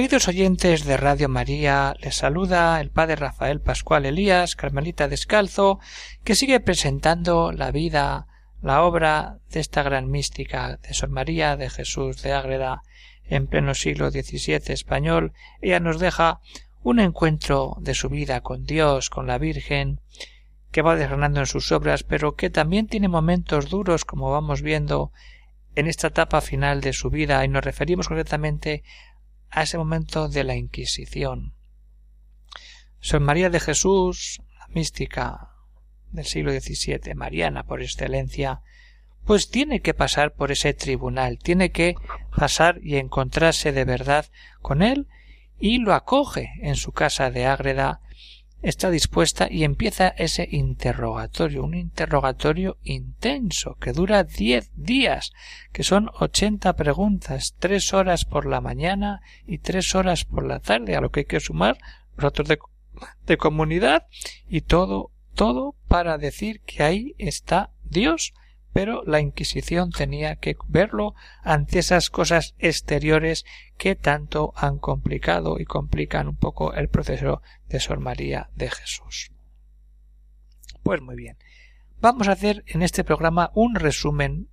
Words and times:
Queridos 0.00 0.28
oyentes 0.28 0.86
de 0.86 0.96
Radio 0.96 1.28
María, 1.28 1.94
les 2.00 2.16
saluda 2.16 2.80
el 2.80 2.88
Padre 2.88 3.16
Rafael 3.16 3.60
Pascual 3.60 4.06
Elías, 4.06 4.56
Carmelita 4.56 5.08
Descalzo, 5.08 5.78
que 6.24 6.34
sigue 6.34 6.58
presentando 6.58 7.52
la 7.52 7.70
vida, 7.70 8.26
la 8.62 8.82
obra 8.82 9.40
de 9.50 9.60
esta 9.60 9.82
gran 9.82 10.10
mística 10.10 10.78
de 10.78 10.94
Sor 10.94 11.10
María 11.10 11.58
de 11.58 11.68
Jesús 11.68 12.22
de 12.22 12.32
Ágreda 12.32 12.80
en 13.26 13.46
pleno 13.46 13.74
siglo 13.74 14.10
XVII 14.10 14.72
español. 14.72 15.34
Ella 15.60 15.80
nos 15.80 16.00
deja 16.00 16.40
un 16.82 16.98
encuentro 16.98 17.76
de 17.78 17.92
su 17.92 18.08
vida 18.08 18.40
con 18.40 18.64
Dios, 18.64 19.10
con 19.10 19.26
la 19.26 19.36
Virgen, 19.36 20.00
que 20.72 20.80
va 20.80 20.96
desgranando 20.96 21.40
en 21.40 21.46
sus 21.46 21.72
obras, 21.72 22.04
pero 22.04 22.36
que 22.36 22.48
también 22.48 22.86
tiene 22.86 23.08
momentos 23.08 23.68
duros, 23.68 24.06
como 24.06 24.30
vamos 24.30 24.62
viendo 24.62 25.12
en 25.74 25.86
esta 25.86 26.06
etapa 26.06 26.40
final 26.40 26.80
de 26.80 26.94
su 26.94 27.10
vida, 27.10 27.44
y 27.44 27.48
nos 27.48 27.62
referimos 27.62 28.08
concretamente 28.08 28.82
a 29.50 29.62
ese 29.62 29.78
momento 29.78 30.28
de 30.28 30.44
la 30.44 30.56
Inquisición. 30.56 31.54
Sor 33.00 33.20
María 33.20 33.50
de 33.50 33.60
Jesús, 33.60 34.40
la 34.58 34.68
mística 34.68 35.50
del 36.10 36.26
siglo 36.26 36.52
XVII, 36.52 37.14
mariana 37.14 37.64
por 37.64 37.82
excelencia, 37.82 38.62
pues 39.24 39.50
tiene 39.50 39.80
que 39.80 39.94
pasar 39.94 40.34
por 40.34 40.50
ese 40.50 40.74
tribunal, 40.74 41.38
tiene 41.38 41.70
que 41.70 41.94
pasar 42.36 42.80
y 42.82 42.96
encontrarse 42.96 43.72
de 43.72 43.84
verdad 43.84 44.26
con 44.60 44.82
él 44.82 45.08
y 45.58 45.78
lo 45.78 45.94
acoge 45.94 46.50
en 46.62 46.76
su 46.76 46.92
casa 46.92 47.30
de 47.30 47.46
Ágreda 47.46 48.00
está 48.62 48.90
dispuesta 48.90 49.48
y 49.50 49.64
empieza 49.64 50.08
ese 50.08 50.48
interrogatorio, 50.50 51.64
un 51.64 51.74
interrogatorio 51.74 52.76
intenso 52.82 53.76
que 53.80 53.92
dura 53.92 54.24
diez 54.24 54.70
días, 54.74 55.32
que 55.72 55.82
son 55.82 56.10
ochenta 56.18 56.74
preguntas, 56.76 57.54
tres 57.58 57.94
horas 57.94 58.24
por 58.24 58.46
la 58.46 58.60
mañana 58.60 59.22
y 59.46 59.58
tres 59.58 59.94
horas 59.94 60.24
por 60.24 60.46
la 60.46 60.60
tarde, 60.60 60.96
a 60.96 61.00
lo 61.00 61.10
que 61.10 61.20
hay 61.20 61.26
que 61.26 61.40
sumar 61.40 61.78
los 62.16 62.32
de, 62.34 62.58
de 63.26 63.36
comunidad 63.36 64.06
y 64.48 64.62
todo, 64.62 65.10
todo 65.34 65.74
para 65.88 66.18
decir 66.18 66.60
que 66.60 66.82
ahí 66.82 67.14
está 67.18 67.70
Dios 67.84 68.34
pero 68.72 69.02
la 69.04 69.20
Inquisición 69.20 69.90
tenía 69.90 70.36
que 70.36 70.56
verlo 70.68 71.14
ante 71.42 71.80
esas 71.80 72.10
cosas 72.10 72.54
exteriores 72.58 73.44
que 73.76 73.96
tanto 73.96 74.52
han 74.56 74.78
complicado 74.78 75.58
y 75.58 75.64
complican 75.64 76.28
un 76.28 76.36
poco 76.36 76.74
el 76.74 76.88
proceso 76.88 77.42
de 77.68 77.80
Sor 77.80 78.00
María 78.00 78.50
de 78.54 78.70
Jesús. 78.70 79.32
Pues 80.82 81.00
muy 81.00 81.16
bien. 81.16 81.36
Vamos 82.00 82.28
a 82.28 82.32
hacer 82.32 82.64
en 82.66 82.82
este 82.82 83.04
programa 83.04 83.50
un 83.54 83.74
resumen 83.74 84.48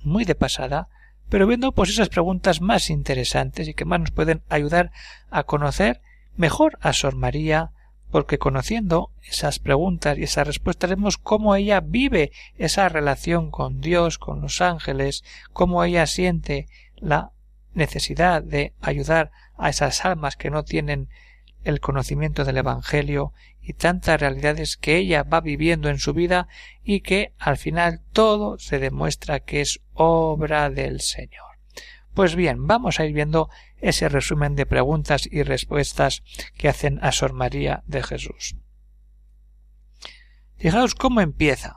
muy 0.00 0.24
de 0.24 0.34
pasada, 0.34 0.88
pero 1.28 1.46
viendo 1.46 1.72
pues 1.72 1.90
esas 1.90 2.08
preguntas 2.08 2.60
más 2.60 2.90
interesantes 2.90 3.68
y 3.68 3.74
que 3.74 3.84
más 3.84 4.00
nos 4.00 4.10
pueden 4.10 4.42
ayudar 4.48 4.90
a 5.30 5.44
conocer 5.44 6.00
mejor 6.36 6.78
a 6.80 6.92
Sor 6.92 7.14
María 7.14 7.70
porque 8.14 8.38
conociendo 8.38 9.10
esas 9.24 9.58
preguntas 9.58 10.16
y 10.16 10.22
esas 10.22 10.46
respuestas 10.46 10.88
vemos 10.88 11.18
cómo 11.18 11.56
ella 11.56 11.80
vive 11.80 12.30
esa 12.56 12.88
relación 12.88 13.50
con 13.50 13.80
Dios, 13.80 14.18
con 14.18 14.40
los 14.40 14.60
ángeles, 14.60 15.24
cómo 15.52 15.82
ella 15.82 16.06
siente 16.06 16.68
la 16.94 17.32
necesidad 17.72 18.40
de 18.40 18.72
ayudar 18.80 19.32
a 19.56 19.68
esas 19.68 20.04
almas 20.04 20.36
que 20.36 20.50
no 20.50 20.62
tienen 20.62 21.08
el 21.64 21.80
conocimiento 21.80 22.44
del 22.44 22.58
Evangelio 22.58 23.32
y 23.60 23.72
tantas 23.72 24.20
realidades 24.20 24.76
que 24.76 24.96
ella 24.96 25.24
va 25.24 25.40
viviendo 25.40 25.88
en 25.88 25.98
su 25.98 26.14
vida 26.14 26.46
y 26.84 27.00
que 27.00 27.32
al 27.36 27.56
final 27.56 28.00
todo 28.12 28.60
se 28.60 28.78
demuestra 28.78 29.40
que 29.40 29.60
es 29.60 29.80
obra 29.92 30.70
del 30.70 31.00
Señor. 31.00 31.53
Pues 32.14 32.36
bien, 32.36 32.68
vamos 32.68 33.00
a 33.00 33.06
ir 33.06 33.12
viendo 33.12 33.50
ese 33.78 34.08
resumen 34.08 34.54
de 34.54 34.66
preguntas 34.66 35.28
y 35.30 35.42
respuestas 35.42 36.22
que 36.56 36.68
hacen 36.68 37.00
a 37.02 37.10
Sor 37.10 37.32
María 37.32 37.82
de 37.86 38.04
Jesús. 38.04 38.56
Fijaos 40.56 40.94
cómo 40.94 41.20
empieza. 41.20 41.76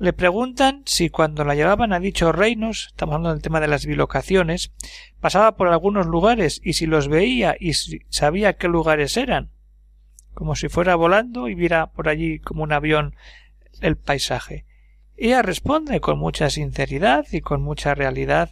Le 0.00 0.12
preguntan 0.12 0.82
si 0.86 1.08
cuando 1.08 1.44
la 1.44 1.54
llevaban 1.54 1.92
a 1.92 2.00
dichos 2.00 2.34
reinos, 2.34 2.88
estamos 2.88 3.14
hablando 3.14 3.34
del 3.34 3.42
tema 3.42 3.60
de 3.60 3.68
las 3.68 3.86
bilocaciones, 3.86 4.72
pasaba 5.20 5.56
por 5.56 5.68
algunos 5.68 6.06
lugares 6.06 6.60
y 6.64 6.72
si 6.72 6.86
los 6.86 7.06
veía 7.06 7.56
y 7.58 7.74
si 7.74 8.00
sabía 8.08 8.54
qué 8.54 8.66
lugares 8.66 9.16
eran, 9.16 9.52
como 10.34 10.56
si 10.56 10.68
fuera 10.68 10.96
volando 10.96 11.48
y 11.48 11.54
viera 11.54 11.92
por 11.92 12.08
allí 12.08 12.40
como 12.40 12.64
un 12.64 12.72
avión 12.72 13.14
el 13.80 13.96
paisaje. 13.96 14.66
Ella 15.16 15.42
responde 15.42 16.00
con 16.00 16.18
mucha 16.18 16.50
sinceridad 16.50 17.26
y 17.30 17.40
con 17.40 17.62
mucha 17.62 17.94
realidad 17.94 18.50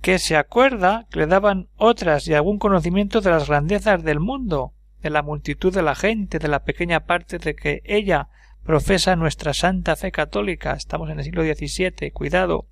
que 0.00 0.18
se 0.18 0.36
acuerda 0.36 1.06
que 1.10 1.20
le 1.20 1.26
daban 1.26 1.68
otras 1.76 2.28
y 2.28 2.34
algún 2.34 2.58
conocimiento 2.58 3.20
de 3.20 3.30
las 3.30 3.48
grandezas 3.48 4.02
del 4.02 4.20
mundo, 4.20 4.72
de 5.02 5.10
la 5.10 5.22
multitud 5.22 5.74
de 5.74 5.82
la 5.82 5.94
gente, 5.94 6.38
de 6.38 6.48
la 6.48 6.64
pequeña 6.64 7.06
parte 7.06 7.38
de 7.38 7.54
que 7.54 7.82
ella 7.84 8.28
profesa 8.64 9.14
nuestra 9.14 9.54
santa 9.54 9.94
fe 9.94 10.10
católica, 10.10 10.72
estamos 10.72 11.08
en 11.08 11.18
el 11.18 11.24
siglo 11.24 11.42
XVII, 11.44 12.10
cuidado, 12.10 12.66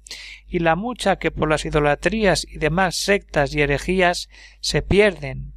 y 0.49 0.59
la 0.59 0.75
mucha 0.75 1.17
que 1.17 1.31
por 1.31 1.49
las 1.49 1.65
idolatrías 1.65 2.47
y 2.49 2.59
demás 2.59 2.97
sectas 2.97 3.55
y 3.55 3.63
herejías 3.63 4.29
se 4.61 4.83
pierden. 4.83 5.55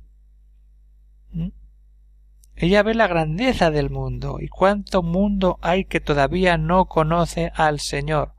¿Mm? 1.32 1.50
Ella 2.56 2.84
ve 2.84 2.94
la 2.94 3.08
grandeza 3.08 3.72
del 3.72 3.90
mundo 3.90 4.38
y 4.40 4.48
cuánto 4.48 5.02
mundo 5.04 5.60
hay 5.62 5.86
que 5.86 6.00
todavía 6.00 6.58
no 6.58 6.86
conoce 6.86 7.52
al 7.56 7.80
Señor 7.80 8.37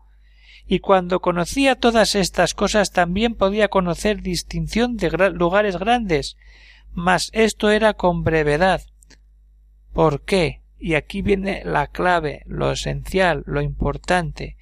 y 0.69 0.81
cuando 0.81 1.21
conocía 1.21 1.77
todas 1.77 2.15
estas 2.15 2.53
cosas 2.53 2.93
también 2.93 3.35
podía 3.35 3.69
conocer 3.69 4.21
distinción 4.21 4.99
de 4.99 5.11
lugares 5.31 5.79
grandes, 5.79 6.37
mas 6.93 7.31
esto 7.33 7.71
era 7.71 7.95
con 7.95 8.23
brevedad. 8.23 8.83
¿Por 9.95 10.25
qué? 10.27 10.61
Y 10.79 10.95
aquí 10.95 11.23
viene 11.23 11.63
la 11.65 11.87
clave, 11.87 12.43
lo 12.47 12.71
esencial, 12.71 13.43
lo 13.47 13.63
importante. 13.63 14.57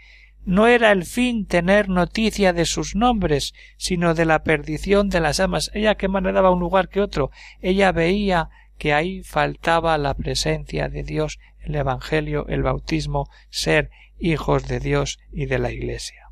No 0.44 0.68
era 0.68 0.92
el 0.92 1.04
fin 1.04 1.44
tener 1.44 1.88
noticia 1.88 2.52
de 2.52 2.66
sus 2.66 2.94
nombres, 2.94 3.52
sino 3.76 4.14
de 4.14 4.26
la 4.26 4.44
perdición 4.44 5.08
de 5.08 5.18
las 5.18 5.40
amas. 5.40 5.72
Ella 5.74 5.96
que 5.96 6.06
más 6.06 6.22
le 6.22 6.30
daba 6.30 6.52
un 6.52 6.60
lugar 6.60 6.88
que 6.88 7.00
otro. 7.00 7.32
Ella 7.60 7.90
veía 7.90 8.48
que 8.78 8.94
ahí 8.94 9.24
faltaba 9.24 9.98
la 9.98 10.14
presencia 10.14 10.88
de 10.88 11.02
Dios, 11.02 11.40
el 11.58 11.74
Evangelio, 11.74 12.46
el 12.46 12.62
bautismo, 12.62 13.28
ser 13.50 13.90
hijos 14.18 14.66
de 14.66 14.80
Dios 14.80 15.18
y 15.32 15.46
de 15.46 15.58
la 15.58 15.72
Iglesia. 15.72 16.26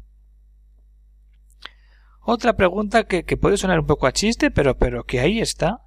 Otra 2.20 2.56
pregunta 2.56 3.04
que, 3.04 3.22
puede 3.36 3.58
sonar 3.58 3.80
un 3.80 3.86
poco 3.86 4.06
a 4.06 4.12
chiste, 4.12 4.50
pero, 4.50 4.78
pero 4.78 5.04
que 5.04 5.20
ahí 5.20 5.40
está. 5.40 5.82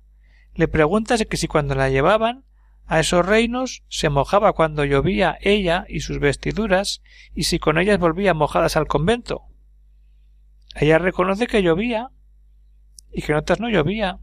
Le 0.53 0.68
preguntas 0.68 1.25
que 1.28 1.38
si 1.38 1.47
cuando 1.47 1.74
la 1.74 1.90
llevaban 1.90 2.46
a 2.86 3.00
esos 3.00 3.25
reinos 3.25 3.83
se 3.89 4.10
mojaba 4.10 4.54
cuando 4.54 4.86
llovía 4.86 5.38
ella 5.42 5.86
y 5.89 6.01
sus 6.01 6.19
vestiduras, 6.19 7.01
y 7.33 7.44
si 7.44 7.57
con 7.60 7.80
ellas 7.80 8.00
volvía 8.00 8.36
mojadas 8.36 8.77
al 8.77 8.88
convento. 8.88 9.45
Ella 10.75 11.00
reconoce 11.00 11.48
que 11.48 11.63
llovía 11.63 12.12
y 13.12 13.24
que 13.24 13.31
en 13.31 13.39
otras 13.39 13.60
no 13.60 13.69
llovía, 13.69 14.19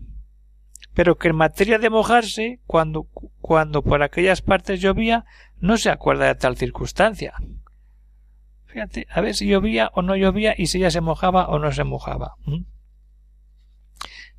pero 0.95 1.17
que 1.19 1.29
en 1.29 1.37
materia 1.37 1.79
de 1.79 1.91
mojarse, 1.91 2.61
cuando, 2.65 3.09
cuando 3.41 3.83
por 3.83 4.05
aquellas 4.05 4.41
partes 4.41 4.81
llovía, 4.81 5.25
no 5.59 5.77
se 5.77 5.91
acuerda 5.91 6.27
de 6.27 6.37
tal 6.37 6.57
circunstancia. 6.57 7.35
A 9.11 9.21
ver 9.21 9.35
si 9.35 9.47
llovía 9.47 9.91
o 9.95 10.03
no 10.03 10.17
llovía 10.17 10.55
y 10.57 10.67
si 10.67 10.79
ella 10.79 10.91
se 10.91 11.01
mojaba 11.01 11.47
o 11.49 11.59
no 11.59 11.73
se 11.73 11.85
mojaba. 11.85 12.35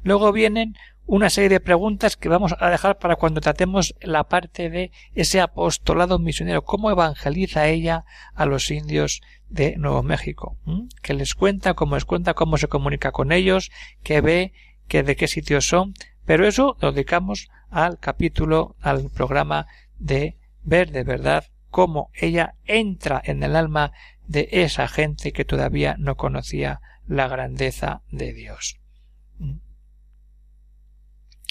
Luego 0.04 0.32
vienen 0.32 0.76
una 1.08 1.30
serie 1.30 1.50
de 1.50 1.60
preguntas 1.60 2.18
que 2.18 2.30
vamos 2.30 2.56
a 2.60 2.70
dejar 2.70 2.98
para 2.98 3.16
cuando 3.16 3.42
tratemos 3.42 3.96
la 4.02 4.24
parte 4.26 4.70
de 4.70 4.92
ese 5.14 5.40
apostolado 5.40 6.20
misionero, 6.20 6.64
cómo 6.64 6.90
evangeliza 6.90 7.68
ella 7.68 8.06
a 8.34 8.46
los 8.46 8.72
indios 8.72 9.22
de 9.50 9.78
Nuevo 9.78 10.02
México, 10.04 10.58
que 11.02 11.14
les 11.14 11.36
cuenta, 11.36 11.76
cómo 11.76 11.96
les 11.96 12.06
cuenta, 12.06 12.34
cómo 12.34 12.58
se 12.58 12.68
comunica 12.68 13.12
con 13.12 13.32
ellos, 13.32 13.72
que 14.04 14.22
ve, 14.22 14.54
que 14.88 15.04
de 15.04 15.16
qué 15.16 15.28
sitios 15.28 15.68
son, 15.68 15.94
pero 16.26 16.48
eso 16.48 16.76
lo 16.82 16.92
dedicamos 16.92 17.50
al 17.70 18.00
capítulo, 18.00 18.76
al 18.82 19.10
programa 19.12 19.68
de 20.00 20.38
ver 20.64 20.92
de 20.92 21.04
verdad 21.04 21.46
cómo 21.70 22.10
ella 22.14 22.56
entra 22.66 23.22
en 23.24 23.44
el 23.44 23.56
alma 23.56 23.92
de 24.28 24.50
esa 24.52 24.88
gente 24.88 25.32
que 25.32 25.46
todavía 25.46 25.96
no 25.98 26.16
conocía 26.16 26.82
la 27.08 27.28
grandeza 27.28 28.02
de 28.12 28.34
Dios. 28.34 28.80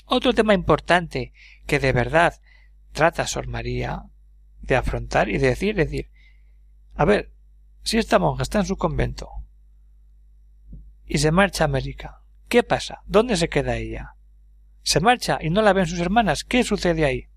Otro 0.06 0.35
tema 0.35 0.55
importante 0.55 1.32
que 1.67 1.79
de 1.79 1.93
verdad 1.93 2.41
trata 2.93 3.26
Sor 3.26 3.47
María 3.47 4.03
de 4.61 4.76
afrontar 4.76 5.29
y 5.29 5.38
de 5.38 5.49
decir, 5.49 5.75
decir, 5.75 6.11
a 6.94 7.05
ver, 7.05 7.32
si 7.82 7.99
esta 7.99 8.19
monja 8.19 8.43
está 8.43 8.61
en 8.61 8.67
su 8.67 8.77
convento 8.77 9.29
y 11.06 11.19
se 11.19 11.32
marcha 11.32 11.65
a 11.65 11.67
América, 11.67 12.23
¿qué 12.49 12.62
pasa? 12.62 13.03
¿Dónde 13.06 13.37
se 13.37 13.49
queda 13.49 13.77
ella? 13.77 14.15
¿Se 14.82 15.00
marcha 15.00 15.38
y 15.41 15.50
no 15.50 15.62
la 15.62 15.73
ven 15.73 15.87
sus 15.87 16.00
hermanas? 16.00 16.44
¿Qué 16.44 16.65
sucede 16.65 17.05
ahí? 17.05 17.29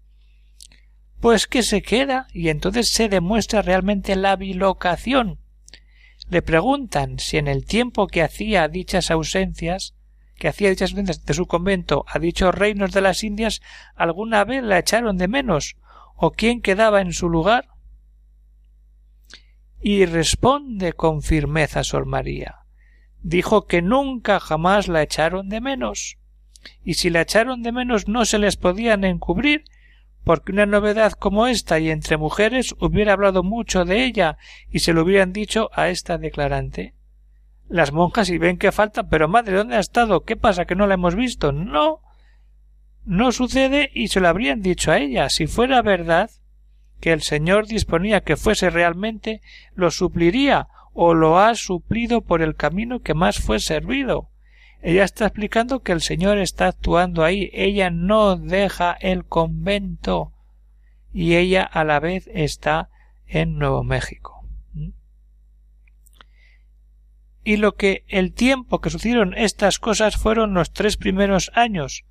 Pues 1.19 1.48
que 1.48 1.64
se 1.64 1.81
queda 1.81 2.28
y 2.31 2.50
entonces 2.50 2.90
se 2.90 3.10
demuestra 3.10 3.62
realmente 3.62 4.16
la 4.16 4.36
bilocación. 4.36 5.40
Le 6.30 6.42
preguntan 6.42 7.19
si 7.19 7.38
en 7.38 7.48
el 7.48 7.66
tiempo 7.66 8.08
que 8.08 8.22
hacía 8.22 8.68
dichas 8.68 9.12
ausencias, 9.12 9.96
que 10.36 10.48
hacía 10.48 10.69
dichas 10.69 10.92
ausencias 10.92 11.25
de 11.25 11.34
su 11.34 11.48
convento 11.48 12.06
a 12.08 12.19
dichos 12.19 12.54
reinos 12.54 12.92
de 12.92 13.02
las 13.02 13.24
Indias, 13.24 13.62
alguna 13.96 14.44
vez 14.44 14.64
la 14.64 14.78
echaron 14.78 15.18
de 15.18 15.28
menos, 15.28 15.78
o 16.16 16.31
quién 16.31 16.62
quedaba 16.62 17.02
en 17.02 17.14
su 17.14 17.30
lugar. 17.30 17.69
Y 19.80 20.06
responde 20.06 20.94
con 20.94 21.22
firmeza 21.22 21.84
Sor 21.84 22.06
María. 22.06 22.58
Dijo 23.22 23.66
que 23.66 23.81
nunca 23.81 24.40
jamás 24.40 24.88
la 24.88 25.02
echaron 25.02 25.50
de 25.50 25.62
menos, 25.62 26.18
y 26.84 26.96
si 26.96 27.10
la 27.10 27.22
echaron 27.22 27.64
de 27.64 27.72
menos 27.72 28.08
no 28.08 28.25
se 28.25 28.38
les 28.38 28.58
podían 28.58 29.04
encubrir, 29.04 29.64
porque 30.27 30.51
una 30.51 30.65
novedad 30.65 31.13
como 31.13 31.47
esta 31.47 31.79
y 31.79 31.89
entre 31.89 32.18
mujeres 32.18 32.75
hubiera 32.81 33.13
hablado 33.13 33.44
mucho 33.44 33.85
de 33.85 34.03
ella 34.03 34.38
y 34.69 34.79
se 34.79 34.91
lo 34.91 35.03
hubieran 35.03 35.31
dicho 35.31 35.69
a 35.71 35.88
esta 35.88 36.18
declarante. 36.18 36.95
Las 37.69 37.94
monjas 37.94 38.29
y 38.29 38.38
ven 38.38 38.57
que 38.57 38.74
falta, 38.74 39.07
pero 39.07 39.29
madre, 39.29 39.56
¿dónde 39.56 39.77
ha 39.77 39.79
estado? 39.79 40.25
¿Qué 40.25 40.35
pasa 40.35 40.65
que 40.65 40.75
no 40.75 40.85
la 40.85 40.95
hemos 40.95 41.15
visto? 41.15 41.53
No. 41.53 42.01
No 43.06 43.31
sucede 43.31 43.89
y 43.94 44.09
se 44.09 44.19
lo 44.19 44.27
habrían 44.27 44.62
dicho 44.62 44.91
a 44.91 44.97
ella. 44.97 45.29
Si 45.29 45.47
fuera 45.47 45.81
verdad 45.81 46.30
que 47.00 47.13
el 47.13 47.21
Señor 47.21 47.65
disponía 47.65 48.19
que 48.19 48.35
fuese 48.35 48.69
realmente, 48.69 49.41
lo 49.75 49.91
supliría 49.91 50.68
o 50.91 51.13
lo 51.13 51.39
ha 51.39 51.56
suplido 51.56 52.19
por 52.19 52.41
el 52.41 52.56
camino 52.56 53.00
que 53.00 53.13
más 53.13 53.39
fue 53.39 53.62
servido. 53.62 54.30
Ella 54.81 55.03
está 55.03 55.25
explicando 55.25 55.81
que 55.81 55.91
el 55.91 56.01
Señor 56.01 56.38
está 56.38 56.68
actuando 56.68 57.24
ahí. 57.24 57.50
Ella 57.53 57.89
no 57.89 58.35
deja 58.35 58.94
el 59.00 59.25
convento 59.25 60.33
y 61.13 61.35
ella 61.35 61.63
a 61.63 61.83
la 61.83 62.00
vez 62.00 62.29
está 62.33 62.89
en 63.25 63.57
Nuevo 63.57 63.83
México. 63.83 64.45
¿Mm? 64.74 64.89
Y 67.44 67.57
lo 67.57 67.75
que 67.75 68.03
el 68.07 68.33
tiempo 68.33 68.81
que 68.81 68.89
sucedieron 68.89 69.33
estas 69.35 69.79
cosas 69.79 70.18
fueron 70.18 70.53
los 70.53 70.71
tres 70.71 70.97
primeros 70.97 71.51
años, 71.56 72.06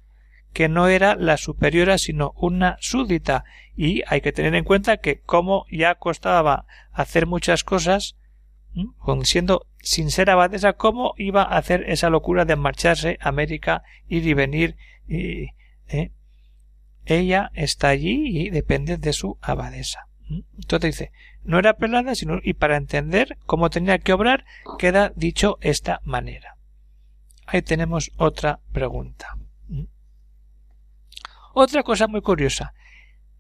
que 0.53 0.69
no 0.69 0.89
era 0.89 1.15
la 1.15 1.37
superiora 1.37 1.99
sino 1.99 2.33
una 2.37 2.79
súdita, 2.81 3.45
y 3.77 4.03
hay 4.07 4.23
que 4.23 4.33
tener 4.33 4.55
en 4.55 4.65
cuenta 4.65 4.97
que 4.97 5.21
como 5.21 5.67
ya 5.71 5.95
costaba 5.97 6.67
hacer 6.93 7.27
muchas 7.27 7.63
cosas, 7.63 8.17
siendo 9.25 9.67
sin 9.81 10.11
ser 10.11 10.31
abadesa, 10.31 10.75
cómo 10.75 11.15
iba 11.17 11.43
a 11.43 11.59
hacer 11.59 11.89
esa 11.89 12.11
locura 12.11 12.45
de 12.45 12.57
marcharse 12.57 13.19
a 13.21 13.29
América, 13.29 13.83
ir 14.09 14.27
y 14.27 14.35
venir. 14.35 14.77
Y, 15.07 15.51
¿eh? 15.89 16.11
Ella 17.05 17.51
está 17.55 17.89
allí 17.89 18.41
y 18.41 18.51
depende 18.51 18.97
de 18.97 19.13
su 19.13 19.39
abadesa. 19.41 20.09
Entonces 20.29 20.97
dice, 20.97 21.13
no 21.45 21.59
era 21.59 21.75
pelada, 21.75 22.15
sino, 22.17 22.41
y 22.43 22.55
para 22.55 22.77
entender 22.77 23.39
cómo 23.47 23.71
tenía 23.71 23.99
que 23.99 24.13
obrar, 24.13 24.45
queda 24.79 25.13
dicho 25.15 25.59
esta 25.61 26.01
manera. 26.03 26.57
Ahí 27.47 27.63
tenemos 27.63 28.11
otra 28.17 28.59
pregunta. 28.73 29.37
Otra 31.55 31.85
cosa 31.85 32.09
muy 32.09 32.21
curiosa. 32.21 32.75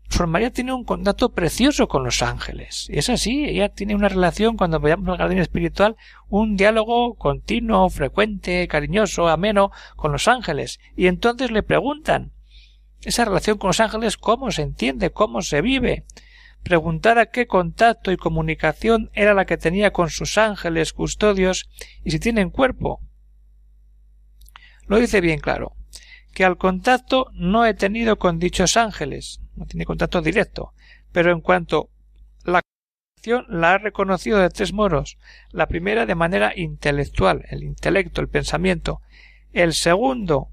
Sor 0.08 0.28
María 0.28 0.52
tiene 0.52 0.72
un 0.72 0.84
contacto 0.84 1.32
precioso 1.32 1.88
con 1.88 2.04
los 2.04 2.22
ángeles. 2.22 2.86
Es 2.90 3.10
así, 3.10 3.44
ella 3.44 3.68
tiene 3.70 3.94
una 3.94 4.08
relación, 4.08 4.56
cuando 4.56 4.80
vayamos 4.80 5.08
al 5.08 5.18
jardín 5.18 5.38
espiritual, 5.38 5.96
un 6.28 6.56
diálogo 6.56 7.14
continuo, 7.14 7.88
frecuente, 7.90 8.66
cariñoso, 8.68 9.28
ameno 9.28 9.72
con 9.96 10.12
los 10.12 10.28
ángeles. 10.28 10.78
Y 10.96 11.08
entonces 11.08 11.50
le 11.50 11.62
preguntan 11.62 12.32
esa 13.02 13.24
relación 13.24 13.58
con 13.58 13.68
los 13.68 13.80
ángeles, 13.80 14.16
cómo 14.16 14.50
se 14.50 14.62
entiende, 14.62 15.10
cómo 15.10 15.42
se 15.42 15.60
vive. 15.60 16.04
Preguntar 16.62 17.18
a 17.18 17.26
qué 17.26 17.46
contacto 17.46 18.10
y 18.10 18.16
comunicación 18.16 19.10
era 19.12 19.34
la 19.34 19.44
que 19.44 19.56
tenía 19.56 19.92
con 19.92 20.10
sus 20.10 20.38
ángeles 20.38 20.92
custodios 20.92 21.68
y 22.04 22.10
si 22.10 22.18
tienen 22.18 22.50
cuerpo. 22.50 23.00
Lo 24.86 24.98
dice 24.98 25.20
bien 25.20 25.40
claro 25.40 25.76
que 26.32 26.44
al 26.44 26.58
contacto 26.58 27.30
no 27.32 27.64
he 27.64 27.72
tenido 27.72 28.18
con 28.18 28.38
dichos 28.38 28.76
ángeles, 28.76 29.40
no 29.56 29.66
tiene 29.66 29.84
contacto 29.84 30.22
directo, 30.22 30.72
pero 31.12 31.32
en 31.32 31.40
cuanto 31.40 31.90
la 32.44 32.62
la 33.48 33.72
ha 33.72 33.78
reconocido 33.78 34.38
de 34.38 34.50
tres 34.50 34.72
moros, 34.72 35.18
la 35.50 35.66
primera 35.66 36.06
de 36.06 36.14
manera 36.14 36.52
intelectual, 36.54 37.44
el 37.50 37.64
intelecto, 37.64 38.20
el 38.20 38.28
pensamiento, 38.28 39.00
el 39.52 39.74
segundo, 39.74 40.50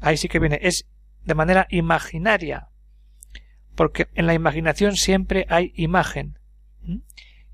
ahí 0.00 0.16
sí 0.16 0.28
que 0.28 0.38
viene, 0.38 0.58
es 0.62 0.86
de 1.24 1.34
manera 1.34 1.66
imaginaria, 1.70 2.68
porque 3.74 4.08
en 4.14 4.26
la 4.26 4.34
imaginación 4.34 4.96
siempre 4.96 5.46
hay 5.50 5.72
imagen. 5.76 6.38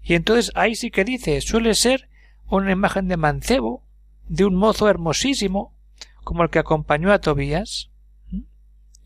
Y 0.02 0.14
entonces 0.14 0.52
ahí 0.54 0.74
sí 0.74 0.90
que 0.90 1.04
dice, 1.04 1.40
suele 1.40 1.74
ser 1.74 2.08
una 2.48 2.70
imagen 2.70 3.08
de 3.08 3.16
mancebo, 3.16 3.82
de 4.28 4.44
un 4.44 4.54
mozo 4.54 4.88
hermosísimo, 4.88 5.74
como 6.22 6.42
el 6.42 6.50
que 6.50 6.58
acompañó 6.58 7.12
a 7.12 7.20
Tobías. 7.20 7.90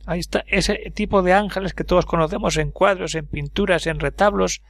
Ahí 0.09 0.21
está 0.21 0.43
ese 0.47 0.91
tipo 0.95 1.21
de 1.21 1.35
ángeles 1.35 1.75
que 1.75 1.85
todos 1.85 2.07
conocemos 2.07 2.57
en 2.57 2.71
cuadros, 2.71 3.15
en 3.15 3.27
pinturas, 3.27 3.87
en 3.87 4.01
retablos. 4.01 4.63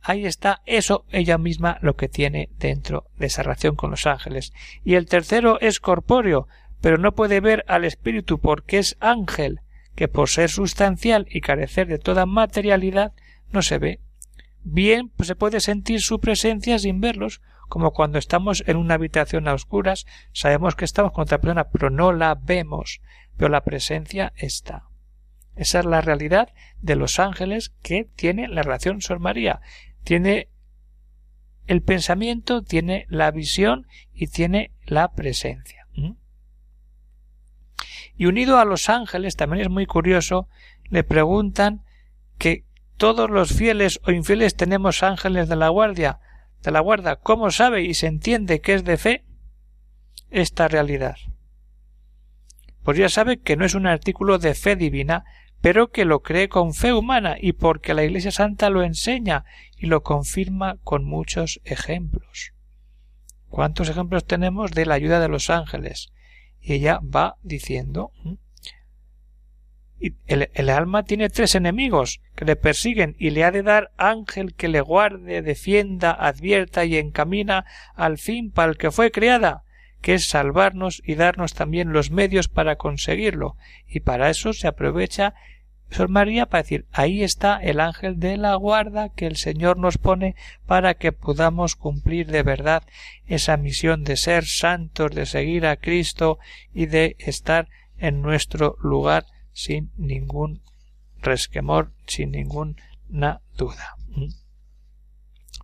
Ahí 0.00 0.24
está 0.24 0.62
eso 0.64 1.04
ella 1.10 1.36
misma 1.36 1.76
lo 1.82 1.94
que 1.94 2.08
tiene 2.08 2.48
dentro 2.58 3.04
de 3.18 3.26
esa 3.26 3.42
relación 3.42 3.76
con 3.76 3.90
los 3.90 4.06
ángeles. 4.06 4.54
Y 4.82 4.94
el 4.94 5.04
tercero 5.04 5.60
es 5.60 5.78
corpóreo, 5.78 6.48
pero 6.80 6.96
no 6.96 7.14
puede 7.14 7.40
ver 7.40 7.66
al 7.68 7.84
espíritu 7.84 8.38
porque 8.38 8.78
es 8.78 8.96
ángel, 8.98 9.60
que 9.94 10.08
por 10.08 10.30
ser 10.30 10.48
sustancial 10.48 11.26
y 11.28 11.42
carecer 11.42 11.86
de 11.86 11.98
toda 11.98 12.24
materialidad 12.24 13.12
no 13.52 13.60
se 13.60 13.76
ve. 13.76 14.00
Bien 14.62 15.10
pues 15.10 15.26
se 15.26 15.36
puede 15.36 15.60
sentir 15.60 16.00
su 16.00 16.18
presencia 16.18 16.78
sin 16.78 17.02
verlos, 17.02 17.42
como 17.68 17.92
cuando 17.92 18.18
estamos 18.18 18.64
en 18.66 18.78
una 18.78 18.94
habitación 18.94 19.48
a 19.48 19.52
oscuras, 19.52 20.06
sabemos 20.32 20.76
que 20.76 20.86
estamos 20.86 21.12
con 21.12 21.24
otra 21.24 21.42
persona, 21.42 21.68
pero 21.68 21.90
no 21.90 22.12
la 22.12 22.34
vemos, 22.36 23.02
pero 23.36 23.48
la 23.48 23.64
presencia 23.64 24.32
está. 24.36 24.88
Esa 25.54 25.80
es 25.80 25.84
la 25.86 26.00
realidad 26.00 26.52
de 26.80 26.96
los 26.96 27.18
ángeles 27.18 27.72
que 27.82 28.08
tiene 28.16 28.48
la 28.48 28.62
relación 28.62 29.00
Sor 29.00 29.20
María. 29.20 29.60
Tiene 30.04 30.48
el 31.66 31.82
pensamiento, 31.82 32.62
tiene 32.62 33.06
la 33.08 33.30
visión 33.30 33.86
y 34.12 34.28
tiene 34.28 34.72
la 34.84 35.12
presencia. 35.12 35.86
Y 38.18 38.26
unido 38.26 38.58
a 38.58 38.64
los 38.64 38.88
ángeles, 38.88 39.36
también 39.36 39.62
es 39.62 39.70
muy 39.70 39.84
curioso, 39.84 40.48
le 40.84 41.04
preguntan 41.04 41.82
que 42.38 42.64
todos 42.96 43.28
los 43.28 43.52
fieles 43.52 44.00
o 44.06 44.10
infieles 44.10 44.56
tenemos 44.56 45.02
ángeles 45.02 45.48
de 45.48 45.56
la 45.56 45.68
guardia 45.68 46.20
de 46.66 46.72
la 46.72 46.80
guarda, 46.80 47.16
¿cómo 47.16 47.50
sabe 47.50 47.82
y 47.82 47.94
se 47.94 48.08
entiende 48.08 48.60
que 48.60 48.74
es 48.74 48.84
de 48.84 48.96
fe 48.96 49.24
esta 50.30 50.68
realidad? 50.68 51.16
Pues 52.86 52.98
ya 52.98 53.08
sabe 53.08 53.40
que 53.40 53.56
no 53.56 53.64
es 53.64 53.74
un 53.74 53.88
artículo 53.88 54.38
de 54.38 54.54
fe 54.54 54.76
divina, 54.76 55.24
pero 55.60 55.90
que 55.90 56.04
lo 56.04 56.22
cree 56.22 56.48
con 56.48 56.72
fe 56.72 56.92
humana 56.92 57.34
y 57.36 57.54
porque 57.54 57.94
la 57.94 58.04
Iglesia 58.04 58.30
Santa 58.30 58.70
lo 58.70 58.84
enseña 58.84 59.44
y 59.76 59.86
lo 59.86 60.04
confirma 60.04 60.76
con 60.84 61.04
muchos 61.04 61.60
ejemplos. 61.64 62.52
¿Cuántos 63.48 63.88
ejemplos 63.88 64.24
tenemos 64.24 64.70
de 64.70 64.86
la 64.86 64.94
ayuda 64.94 65.18
de 65.18 65.26
los 65.26 65.50
ángeles? 65.50 66.12
Y 66.60 66.74
ella 66.74 67.00
va 67.02 67.38
diciendo 67.42 68.12
el, 70.28 70.70
alma 70.70 71.02
tiene 71.02 71.28
tres 71.28 71.56
enemigos 71.56 72.20
que 72.36 72.44
le 72.44 72.54
persiguen 72.54 73.16
y 73.18 73.30
le 73.30 73.42
ha 73.42 73.50
de 73.50 73.64
dar 73.64 73.90
ángel 73.96 74.54
que 74.54 74.68
le 74.68 74.80
guarde, 74.80 75.42
defienda, 75.42 76.12
advierta 76.12 76.84
y 76.84 76.98
encamina 76.98 77.64
al 77.96 78.16
fin 78.16 78.52
para 78.52 78.70
el 78.70 78.78
que 78.78 78.92
fue 78.92 79.10
creada, 79.10 79.64
que 80.06 80.14
es 80.14 80.28
salvarnos 80.28 81.02
y 81.04 81.16
darnos 81.16 81.54
también 81.54 81.92
los 81.92 82.12
medios 82.12 82.46
para 82.46 82.76
conseguirlo. 82.76 83.56
Y 83.88 83.98
para 83.98 84.30
eso 84.30 84.52
se 84.52 84.68
aprovecha 84.68 85.34
Sor 85.90 86.10
María 86.10 86.46
para 86.46 86.62
decir 86.62 86.86
ahí 86.92 87.24
está 87.24 87.56
el 87.56 87.80
ángel 87.80 88.20
de 88.20 88.36
la 88.36 88.54
guarda 88.54 89.08
que 89.08 89.26
el 89.26 89.34
Señor 89.34 89.78
nos 89.78 89.98
pone 89.98 90.36
para 90.64 90.94
que 90.94 91.10
podamos 91.10 91.74
cumplir 91.74 92.28
de 92.28 92.44
verdad 92.44 92.84
esa 93.26 93.56
misión 93.56 94.04
de 94.04 94.16
ser 94.16 94.44
santos, 94.44 95.10
de 95.10 95.26
seguir 95.26 95.66
a 95.66 95.74
Cristo 95.74 96.38
y 96.72 96.86
de 96.86 97.16
estar 97.18 97.68
en 97.98 98.22
nuestro 98.22 98.76
lugar 98.80 99.26
sin 99.52 99.90
ningún 99.96 100.62
resquemor, 101.20 101.90
sin 102.06 102.30
ninguna 102.30 103.40
duda. 103.56 103.96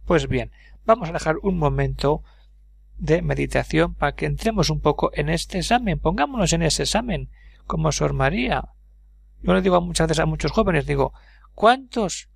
Pues 0.05 0.27
bien, 0.27 0.51
vamos 0.85 1.11
a 1.11 1.13
dejar 1.13 1.37
un 1.45 1.59
momento 1.59 2.25
de 3.03 3.21
meditación 3.21 3.95
para 3.95 4.13
que 4.13 4.27
entremos 4.27 4.71
un 4.71 4.81
poco 4.81 5.11
en 5.15 5.29
este 5.29 5.59
examen, 5.59 5.99
pongámonos 5.99 6.53
en 6.53 6.63
ese 6.63 6.85
examen. 6.85 7.29
como 7.67 7.93
Sor 7.93 8.13
María. 8.13 8.65
Yo 9.43 9.55
le 9.55 9.63
digo 9.63 9.81
muchas 9.81 10.09
veces 10.09 10.21
a 10.21 10.27
muchos 10.27 10.53
jóvenes, 10.53 10.85
digo, 10.85 11.13
¿cuántos 11.55 12.29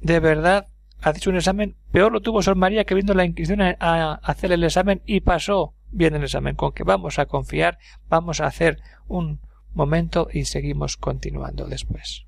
de 0.00 0.20
verdad 0.20 0.66
ha 1.00 1.10
hecho 1.10 1.30
un 1.30 1.36
examen? 1.36 1.76
Peor 1.90 2.12
lo 2.12 2.20
tuvo 2.20 2.42
Sor 2.42 2.56
María 2.56 2.84
que 2.84 2.94
viendo 2.94 3.14
la 3.14 3.24
Inquisición 3.24 3.60
a, 3.60 4.14
hacer 4.22 4.52
el 4.52 4.64
examen 4.64 5.02
y 5.04 5.20
pasó 5.20 5.74
bien 5.90 6.14
el 6.14 6.24
examen. 6.24 6.54
Con 6.54 6.72
que 6.72 6.84
vamos 6.84 7.18
a 7.18 7.26
confiar, 7.26 7.78
vamos 8.08 8.40
a 8.40 8.46
hacer 8.46 8.78
un 9.08 9.40
momento 9.74 10.28
y 10.32 10.44
seguimos 10.44 10.96
continuando 10.96 11.66
después. 11.66 12.26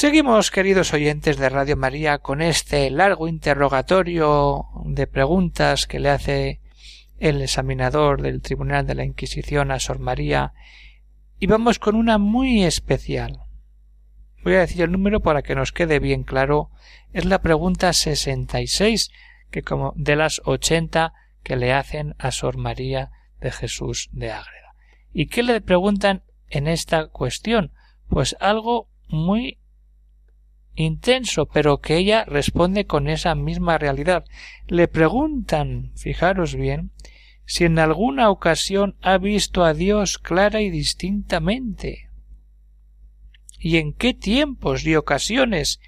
Seguimos, 0.00 0.52
queridos 0.52 0.94
oyentes 0.94 1.38
de 1.38 1.48
Radio 1.48 1.76
María, 1.76 2.18
con 2.18 2.40
este 2.40 2.88
largo 2.88 3.26
interrogatorio 3.26 4.66
de 4.84 5.08
preguntas 5.08 5.88
que 5.88 5.98
le 5.98 6.08
hace 6.08 6.60
el 7.18 7.42
examinador 7.42 8.22
del 8.22 8.40
Tribunal 8.40 8.86
de 8.86 8.94
la 8.94 9.02
Inquisición 9.02 9.72
a 9.72 9.80
Sor 9.80 9.98
María, 9.98 10.52
y 11.40 11.48
vamos 11.48 11.80
con 11.80 11.96
una 11.96 12.16
muy 12.16 12.62
especial. 12.62 13.40
Voy 14.44 14.54
a 14.54 14.60
decir 14.60 14.82
el 14.82 14.92
número 14.92 15.18
para 15.18 15.42
que 15.42 15.56
nos 15.56 15.72
quede 15.72 15.98
bien 15.98 16.22
claro. 16.22 16.70
Es 17.12 17.24
la 17.24 17.42
pregunta 17.42 17.92
66, 17.92 19.10
que 19.50 19.62
como 19.64 19.94
de 19.96 20.14
las 20.14 20.40
80 20.44 21.12
que 21.42 21.56
le 21.56 21.72
hacen 21.72 22.14
a 22.20 22.30
Sor 22.30 22.56
María 22.56 23.10
de 23.40 23.50
Jesús 23.50 24.10
de 24.12 24.30
Ágreda. 24.30 24.76
¿Y 25.12 25.26
qué 25.26 25.42
le 25.42 25.60
preguntan 25.60 26.22
en 26.50 26.68
esta 26.68 27.08
cuestión? 27.08 27.72
Pues 28.08 28.36
algo 28.38 28.88
muy 29.08 29.58
intenso, 30.84 31.46
pero 31.46 31.78
que 31.78 31.96
ella 31.96 32.24
responde 32.24 32.86
con 32.86 33.08
esa 33.08 33.34
misma 33.34 33.78
realidad. 33.78 34.24
Le 34.66 34.88
preguntan, 34.88 35.92
fijaros 35.96 36.54
bien, 36.54 36.92
si 37.44 37.64
en 37.64 37.78
alguna 37.78 38.30
ocasión 38.30 38.96
ha 39.02 39.18
visto 39.18 39.64
a 39.64 39.74
Dios 39.74 40.18
clara 40.18 40.60
y 40.60 40.70
distintamente. 40.70 42.10
¿Y 43.58 43.78
en 43.78 43.92
qué 43.92 44.14
tiempos 44.14 44.84
y 44.84 44.94
ocasiones? 44.94 45.80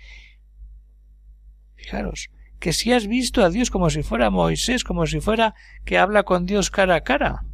Fijaros, 1.77 2.31
que 2.59 2.73
si 2.73 2.93
has 2.93 3.07
visto 3.07 3.45
a 3.45 3.51
Dios 3.51 3.71
como 3.71 3.91
si 3.91 4.03
fuera 4.03 4.31
Moisés, 4.31 4.85
como 4.85 5.07
si 5.07 5.21
fuera 5.21 5.55
que 5.85 5.99
habla 5.99 6.25
con 6.25 6.47
Dios 6.47 6.71
cara 6.71 6.97
a 6.97 7.01
cara. 7.03 7.45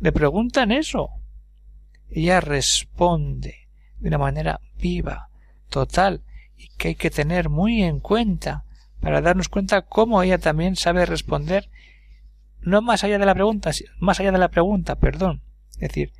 Le 0.00 0.12
preguntan 0.12 0.70
eso. 0.70 1.10
Ella 2.08 2.40
responde 2.40 3.68
de 3.98 4.08
una 4.08 4.18
manera 4.18 4.60
viva, 4.78 5.28
total, 5.68 6.22
y 6.60 6.68
que 6.76 6.88
hay 6.88 6.94
que 6.94 7.10
tener 7.10 7.48
muy 7.48 7.82
en 7.82 8.00
cuenta 8.00 8.64
para 9.00 9.22
darnos 9.22 9.48
cuenta 9.48 9.82
cómo 9.82 10.22
ella 10.22 10.36
también 10.36 10.76
sabe 10.76 11.06
responder 11.06 11.70
no 12.60 12.82
más 12.82 13.02
allá 13.02 13.18
de 13.18 13.24
la 13.24 13.34
pregunta, 13.34 13.70
más 13.98 14.20
allá 14.20 14.32
de 14.32 14.38
la 14.38 14.50
pregunta, 14.50 14.96
perdón. 14.96 15.42
Es 15.74 15.88
decir, 15.88 16.12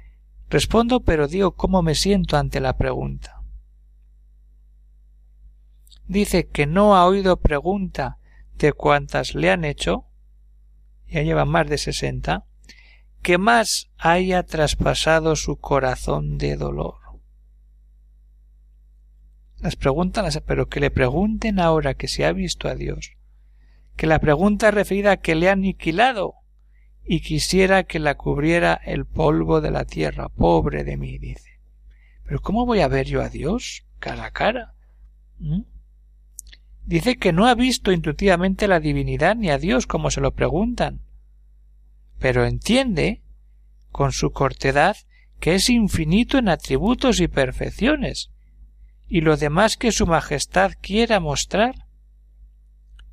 respondo 0.49 1.01
pero 1.01 1.29
digo 1.29 1.53
cómo 1.53 1.83
me 1.83 1.95
siento 1.95 2.39
ante 2.39 2.61
la 2.61 2.79
pregunta. 2.79 3.43
Dice 6.07 6.49
que 6.49 6.67
no 6.67 6.97
ha 6.97 7.05
oído 7.07 7.41
pregunta 7.41 8.19
de 8.55 8.73
cuantas 8.73 9.35
le 9.35 9.51
han 9.51 9.65
hecho, 9.65 10.07
ya 11.07 11.23
lleva 11.23 11.45
más 11.45 11.69
de 11.69 11.77
sesenta, 11.77 12.47
que 13.23 13.37
más 13.37 13.91
haya 13.99 14.43
traspasado 14.45 15.37
su 15.37 15.57
corazón 15.57 16.39
de 16.39 16.57
dolor. 16.57 16.97
Las 19.61 19.77
pero 20.47 20.69
que 20.69 20.81
le 20.81 20.91
pregunten 20.91 21.61
ahora 21.61 21.95
que 21.95 22.09
se 22.09 22.25
ha 22.25 22.33
visto 22.33 22.69
a 22.69 22.75
Dios, 22.75 23.13
que 23.97 24.07
la 24.07 24.19
pregunta 24.19 24.71
referida 24.71 25.13
a 25.13 25.17
que 25.19 25.35
le 25.35 25.49
ha 25.49 25.53
aniquilado 25.53 26.35
y 27.05 27.21
quisiera 27.21 27.85
que 27.85 27.99
la 27.99 28.17
cubriera 28.17 28.81
el 28.85 29.05
polvo 29.05 29.61
de 29.61 29.71
la 29.71 29.85
tierra, 29.85 30.29
pobre 30.29 30.85
de 30.85 30.97
mí, 30.97 31.19
dice. 31.19 31.61
Pero 32.25 32.41
¿cómo 32.41 32.65
voy 32.65 32.81
a 32.81 32.89
ver 32.89 33.07
yo 33.07 33.21
a 33.21 33.29
Dios 33.29 33.85
cara 33.99 34.27
a 34.27 34.31
cara? 34.31 34.75
¿Mm? 35.39 35.63
Dice 36.87 37.17
que 37.17 37.33
no 37.33 37.47
ha 37.47 37.55
visto 37.55 37.93
intuitivamente 37.93 38.67
la 38.67 38.81
divinidad 38.81 39.37
ni 39.37 39.51
a 39.51 39.59
Dios 39.59 39.87
como 39.87 40.11
se 40.11 40.21
lo 40.21 40.33
preguntan, 40.33 41.03
pero 42.19 42.47
entiende, 42.47 43.23
con 43.91 44.13
su 44.13 44.31
cortedad, 44.31 44.97
que 45.41 45.55
es 45.55 45.69
infinito 45.69 46.39
en 46.39 46.49
atributos 46.49 47.21
y 47.21 47.29
perfecciones, 47.29 48.31
y 49.11 49.23
lo 49.23 49.37
demás 49.37 49.77
que 49.77 49.91
su 49.91 50.07
Majestad 50.07 50.73
quiera 50.81 51.19
mostrar, 51.19 51.75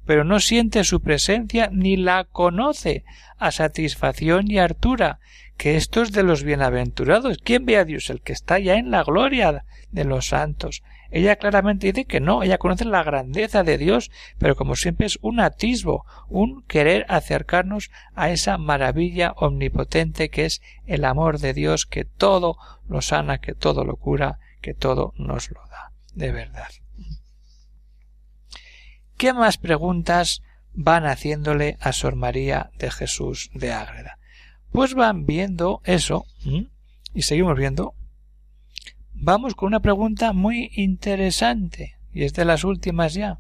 pero 0.05 0.23
no 0.23 0.39
siente 0.39 0.83
su 0.83 1.01
presencia 1.01 1.69
ni 1.73 1.97
la 1.97 2.23
conoce 2.23 3.03
a 3.37 3.51
satisfacción 3.51 4.49
y 4.49 4.59
hartura, 4.59 5.19
que 5.57 5.75
esto 5.75 6.03
es 6.03 6.11
de 6.11 6.21
los 6.21 6.43
bienaventurados. 6.43 7.39
¿Quién 7.43 7.65
ve 7.65 7.77
a 7.77 7.83
Dios? 7.83 8.11
El 8.11 8.21
que 8.21 8.31
está 8.31 8.59
ya 8.59 8.75
en 8.75 8.91
la 8.91 9.03
gloria 9.03 9.65
de 9.91 10.05
los 10.05 10.27
santos. 10.27 10.83
Ella 11.09 11.37
claramente 11.37 11.87
dice 11.87 12.05
que 12.05 12.19
no, 12.19 12.43
ella 12.43 12.59
conoce 12.59 12.85
la 12.85 13.03
grandeza 13.03 13.63
de 13.63 13.79
Dios, 13.79 14.11
pero 14.37 14.55
como 14.55 14.75
siempre 14.75 15.07
es 15.07 15.17
un 15.21 15.39
atisbo, 15.39 16.05
un 16.29 16.63
querer 16.63 17.07
acercarnos 17.09 17.89
a 18.13 18.29
esa 18.29 18.59
maravilla 18.59 19.33
omnipotente 19.37 20.29
que 20.29 20.45
es 20.45 20.61
el 20.85 21.05
amor 21.05 21.39
de 21.39 21.53
Dios 21.53 21.87
que 21.87 22.05
todo 22.05 22.57
lo 22.87 23.01
sana, 23.01 23.39
que 23.39 23.55
todo 23.55 23.83
lo 23.83 23.95
cura, 23.95 24.39
que 24.67 24.73
todo 24.73 25.13
nos 25.17 25.49
lo 25.49 25.61
da 25.71 25.93
de 26.13 26.33
verdad. 26.33 26.67
¿Qué 29.15 29.31
más 29.31 29.57
preguntas 29.57 30.41
van 30.73 31.05
haciéndole 31.05 31.77
a 31.79 31.93
Sor 31.93 32.17
María 32.17 32.69
de 32.77 32.91
Jesús 32.91 33.49
de 33.53 33.71
Ágreda? 33.71 34.19
Pues 34.73 34.93
van 34.93 35.25
viendo 35.25 35.79
eso, 35.85 36.25
y 37.13 37.21
seguimos 37.21 37.57
viendo. 37.57 37.93
Vamos 39.13 39.55
con 39.55 39.67
una 39.67 39.79
pregunta 39.79 40.33
muy 40.33 40.69
interesante, 40.73 41.95
y 42.11 42.25
es 42.25 42.33
de 42.33 42.43
las 42.43 42.65
últimas 42.65 43.13
ya. 43.13 43.39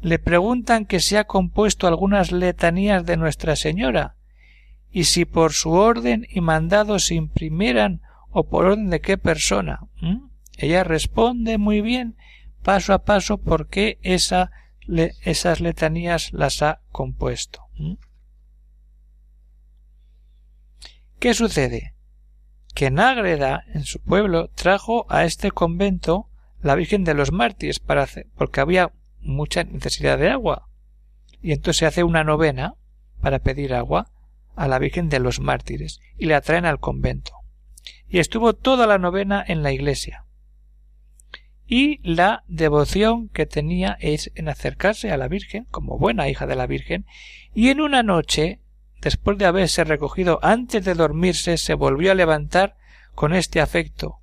Le 0.00 0.18
preguntan 0.18 0.84
que 0.84 0.98
si 0.98 1.14
ha 1.14 1.28
compuesto 1.28 1.86
algunas 1.86 2.32
letanías 2.32 3.06
de 3.06 3.16
Nuestra 3.16 3.54
Señora, 3.54 4.16
y 4.90 5.04
si 5.04 5.26
por 5.26 5.52
su 5.52 5.70
orden 5.70 6.26
y 6.28 6.40
mandado 6.40 6.98
se 6.98 7.14
imprimieran 7.14 8.02
o 8.30 8.48
por 8.48 8.66
orden 8.66 8.90
de 8.90 9.00
qué 9.00 9.18
persona. 9.18 9.80
Ella 10.56 10.84
responde 10.84 11.58
muy 11.58 11.80
bien, 11.80 12.16
paso 12.62 12.92
a 12.92 13.04
paso, 13.04 13.38
por 13.38 13.68
qué 13.68 13.98
esa, 14.02 14.50
esas 15.22 15.60
letanías 15.60 16.32
las 16.32 16.62
ha 16.62 16.80
compuesto. 16.92 17.62
¿Qué 21.18 21.34
sucede? 21.34 21.94
Que 22.74 22.86
en 22.86 22.98
Ágreda, 22.98 23.64
en 23.74 23.84
su 23.84 24.00
pueblo, 24.00 24.48
trajo 24.54 25.06
a 25.10 25.24
este 25.24 25.50
convento 25.50 26.28
la 26.62 26.74
Virgen 26.74 27.04
de 27.04 27.14
los 27.14 27.32
Mártires 27.32 27.78
para 27.78 28.06
porque 28.36 28.60
había 28.60 28.92
mucha 29.20 29.64
necesidad 29.64 30.18
de 30.18 30.30
agua. 30.30 30.68
Y 31.42 31.52
entonces 31.52 31.78
se 31.78 31.86
hace 31.86 32.04
una 32.04 32.24
novena 32.24 32.74
para 33.20 33.38
pedir 33.38 33.74
agua 33.74 34.10
a 34.56 34.68
la 34.68 34.78
Virgen 34.78 35.08
de 35.08 35.20
los 35.20 35.40
Mártires 35.40 36.00
y 36.16 36.26
la 36.26 36.40
traen 36.40 36.66
al 36.66 36.80
convento. 36.80 37.39
Y 38.10 38.18
estuvo 38.18 38.52
toda 38.52 38.86
la 38.86 38.98
novena 38.98 39.42
en 39.46 39.62
la 39.62 39.72
iglesia. 39.72 40.24
Y 41.66 42.00
la 42.02 42.42
devoción 42.48 43.28
que 43.28 43.46
tenía 43.46 43.96
es 44.00 44.32
en 44.34 44.48
acercarse 44.48 45.12
a 45.12 45.16
la 45.16 45.28
Virgen, 45.28 45.66
como 45.70 45.98
buena 45.98 46.28
hija 46.28 46.46
de 46.46 46.56
la 46.56 46.66
Virgen, 46.66 47.06
y 47.54 47.68
en 47.68 47.80
una 47.80 48.02
noche, 48.02 48.58
después 49.00 49.38
de 49.38 49.46
haberse 49.46 49.84
recogido 49.84 50.40
antes 50.42 50.84
de 50.84 50.94
dormirse, 50.94 51.56
se 51.56 51.74
volvió 51.74 52.10
a 52.10 52.16
levantar 52.16 52.76
con 53.14 53.32
este 53.32 53.60
afecto. 53.60 54.18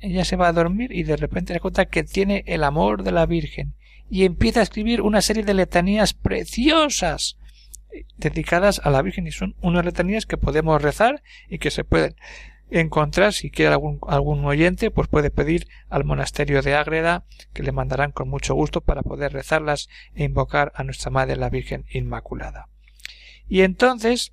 Ella 0.00 0.26
se 0.26 0.36
va 0.36 0.48
a 0.48 0.52
dormir 0.52 0.92
y 0.92 1.04
de 1.04 1.16
repente 1.16 1.54
se 1.54 1.60
cuenta 1.60 1.86
que 1.86 2.04
tiene 2.04 2.44
el 2.46 2.64
amor 2.64 3.02
de 3.02 3.12
la 3.12 3.24
Virgen 3.24 3.74
y 4.10 4.24
empieza 4.24 4.60
a 4.60 4.64
escribir 4.64 5.00
una 5.00 5.22
serie 5.22 5.42
de 5.42 5.54
letanías 5.54 6.12
preciosas 6.12 7.38
dedicadas 8.16 8.80
a 8.84 8.90
la 8.90 9.02
Virgen 9.02 9.26
y 9.26 9.32
son 9.32 9.54
unas 9.60 9.84
letanías 9.84 10.26
que 10.26 10.36
podemos 10.36 10.80
rezar 10.80 11.22
y 11.48 11.58
que 11.58 11.70
se 11.70 11.84
pueden 11.84 12.16
encontrar 12.70 13.32
si 13.32 13.50
quiere 13.50 13.74
algún, 13.74 14.44
oyente 14.44 14.90
pues 14.90 15.08
puede 15.08 15.30
pedir 15.30 15.68
al 15.88 16.04
monasterio 16.04 16.62
de 16.62 16.74
Ágreda 16.74 17.24
que 17.52 17.62
le 17.62 17.72
mandarán 17.72 18.12
con 18.12 18.28
mucho 18.28 18.54
gusto 18.54 18.80
para 18.80 19.02
poder 19.02 19.32
rezarlas 19.32 19.88
e 20.14 20.24
invocar 20.24 20.72
a 20.74 20.82
nuestra 20.84 21.10
Madre 21.10 21.36
la 21.36 21.50
Virgen 21.50 21.84
Inmaculada. 21.90 22.68
Y 23.48 23.60
entonces 23.62 24.32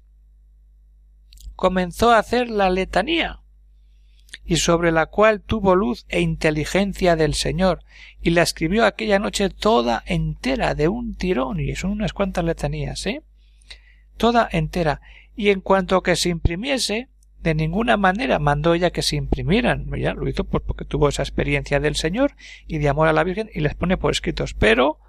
comenzó 1.56 2.12
a 2.12 2.20
hacer 2.20 2.50
la 2.50 2.70
letanía 2.70 3.42
y 4.46 4.58
sobre 4.58 4.92
la 4.92 5.06
cual 5.06 5.42
tuvo 5.42 5.76
luz 5.76 6.06
e 6.10 6.22
inteligencia 6.22 7.16
del 7.16 7.36
Señor, 7.36 7.84
y 8.22 8.32
la 8.32 8.42
escribió 8.42 8.86
aquella 8.86 9.20
noche 9.20 9.50
toda 9.50 10.04
entera 10.06 10.74
de 10.74 10.88
un 10.88 11.16
tirón, 11.16 11.60
y 11.60 11.76
son 11.76 11.92
unas 11.92 12.14
cuantas 12.14 12.44
letanías, 12.44 13.06
¿eh? 13.06 13.24
Toda 14.22 14.48
entera, 14.52 15.02
y 15.36 15.50
en 15.50 15.62
cuanto 15.62 16.04
que 16.04 16.16
se 16.16 16.30
imprimiese, 16.30 17.10
de 17.40 17.56
ninguna 17.56 17.98
manera 17.98 18.38
mandó 18.38 18.76
ella 18.76 18.92
que 18.92 19.02
se 19.02 19.16
imprimieran, 19.16 19.90
ya 19.98 20.14
lo 20.14 20.30
hizo 20.30 20.44
porque 20.44 20.86
tuvo 20.86 21.10
esa 21.10 21.24
experiencia 21.24 21.80
del 21.80 21.96
Señor 21.96 22.36
y 22.68 22.78
de 22.78 22.88
amor 22.88 23.08
a 23.08 23.14
la 23.14 23.24
Virgen 23.24 23.50
y 23.52 23.62
les 23.62 23.74
pone 23.74 23.98
por 23.98 24.12
escritos, 24.12 24.54
pero 24.54 25.00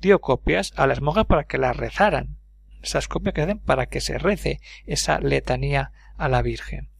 dio 0.00 0.20
copias 0.20 0.74
a 0.76 0.86
las 0.86 1.00
monjas 1.00 1.24
para 1.24 1.44
que 1.44 1.56
las 1.56 1.74
rezaran, 1.74 2.36
esas 2.82 3.08
copias 3.08 3.32
que 3.32 3.40
hacen 3.40 3.58
para 3.58 3.86
que 3.86 4.02
se 4.02 4.18
rece 4.18 4.60
esa 4.84 5.18
letanía 5.18 5.92
a 6.18 6.28
la 6.28 6.42
Virgen. 6.42 6.90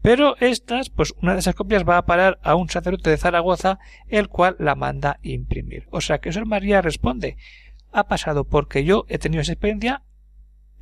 Pero 0.00 0.38
estas, 0.38 0.88
pues 0.88 1.12
una 1.20 1.34
de 1.34 1.40
esas 1.40 1.54
copias 1.54 1.86
va 1.86 1.98
a 1.98 2.06
parar 2.06 2.40
a 2.42 2.54
un 2.54 2.70
sacerdote 2.70 3.10
de 3.10 3.18
Zaragoza, 3.18 3.78
el 4.08 4.28
cual 4.28 4.56
la 4.58 4.74
manda 4.74 5.18
imprimir. 5.20 5.86
O 5.90 6.00
sea 6.00 6.16
que 6.22 6.32
Sor 6.32 6.46
María 6.46 6.80
responde, 6.80 7.36
ha 7.92 8.08
pasado 8.08 8.44
porque 8.44 8.84
yo 8.84 9.04
he 9.10 9.18
tenido 9.18 9.42
esa 9.42 9.52
experiencia, 9.52 10.02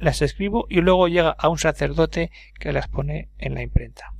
las 0.02 0.22
escribo 0.22 0.66
y 0.68 0.80
luego 0.80 1.08
llega 1.08 1.30
a 1.30 1.48
un 1.48 1.58
sacerdote 1.58 2.30
que 2.58 2.72
las 2.72 2.88
pone 2.88 3.30
en 3.38 3.54
la 3.54 3.62
imprenta. 3.62 4.12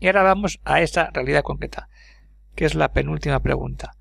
Y 0.00 0.06
ahora 0.06 0.22
vamos 0.22 0.60
a 0.64 0.80
esa 0.80 1.10
realidad 1.10 1.42
concreta, 1.42 1.88
que 2.54 2.64
es 2.64 2.74
la 2.74 2.92
penúltima 2.92 3.40
pregunta. 3.40 3.96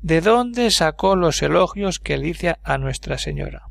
¿De 0.00 0.20
dónde 0.20 0.70
sacó 0.70 1.16
los 1.16 1.42
elogios 1.42 1.98
que 1.98 2.16
le 2.16 2.56
a 2.62 2.78
Nuestra 2.78 3.18
Señora? 3.18 3.68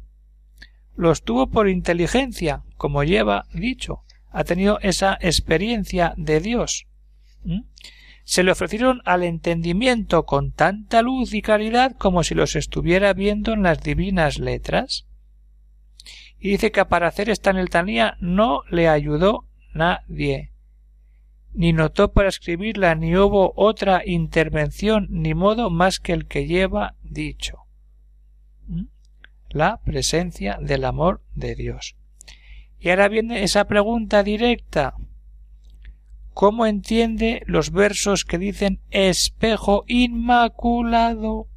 ¿Los 0.96 1.24
tuvo 1.24 1.48
por 1.48 1.68
inteligencia, 1.68 2.64
como 2.78 3.04
lleva 3.04 3.46
dicho? 3.54 4.04
ha 4.34 4.44
tenido 4.44 4.80
esa 4.82 5.18
experiencia 5.22 6.14
de 6.18 6.42
Dios. 6.42 6.88
Se 8.26 8.44
le 8.44 8.52
ofrecieron 8.52 9.02
al 9.06 9.24
entendimiento 9.24 10.26
con 10.26 10.52
tanta 10.52 11.02
luz 11.02 11.34
y 11.34 11.42
caridad 11.42 11.96
como 11.98 12.24
si 12.24 12.34
los 12.34 12.56
estuviera 12.56 13.14
viendo 13.14 13.54
en 13.54 13.64
las 13.64 13.84
divinas 13.84 14.40
letras. 14.40 15.06
Y 16.44 16.50
dice 16.50 16.74
que 16.74 16.84
para 16.84 17.08
hacer 17.08 17.30
esta 17.30 17.54
neltanía 17.54 18.18
no 18.20 18.64
le 18.70 18.90
ayudó 18.90 19.46
nadie. 19.74 20.52
Ni 21.54 21.72
notó 21.72 22.12
para 22.12 22.28
escribirla 22.28 22.96
ni 22.96 23.16
hubo 23.16 23.54
otra 23.56 24.02
intervención 24.06 25.08
ni 25.10 25.34
modo 25.36 25.70
más 25.70 26.02
que 26.02 26.12
el 26.12 26.28
que 26.28 26.46
lleva 26.46 26.96
dicho. 27.02 27.60
La 29.52 29.80
presencia 29.86 30.58
del 30.60 30.84
amor 30.84 31.22
de 31.34 31.56
Dios. 31.56 31.96
Y 32.78 32.90
ahora 32.90 33.08
viene 33.08 33.44
esa 33.44 33.64
pregunta 33.64 34.22
directa. 34.22 34.96
¿Cómo 36.34 36.66
entiende 36.66 37.44
los 37.46 37.72
versos 37.72 38.26
que 38.26 38.38
dicen 38.38 38.82
espejo 38.92 39.86
inmaculado 39.88 41.48